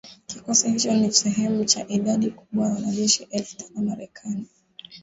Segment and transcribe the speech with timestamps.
[0.27, 4.45] Kikosi hicho ni sehemu ya idadi kubwa ya wanajeshi elfu tano wa Marekani